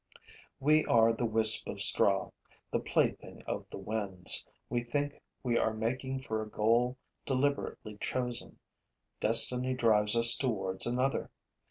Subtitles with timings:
[0.59, 2.31] We are the wisp of straw,
[2.71, 4.43] the plaything of the winds.
[4.67, 8.57] We think that we are making for a goal deliberately chosen;
[9.19, 11.29] destiny drives us towards another.